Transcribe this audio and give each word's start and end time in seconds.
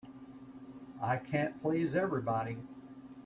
I 0.99 1.17
can't 1.17 1.61
please 1.61 1.93
everybody. 1.93 2.57